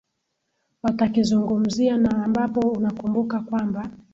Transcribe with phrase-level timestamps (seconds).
[0.83, 3.89] watakizungumzia na ambapo unakumbuka kwamba